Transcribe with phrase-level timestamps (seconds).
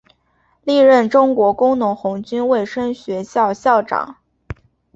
[0.63, 4.17] 历任中国工农红军卫生学校校长。